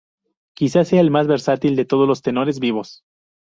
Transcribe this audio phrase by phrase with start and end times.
[0.55, 3.03] Quizá sea el más versátil de todos los tenores vivos.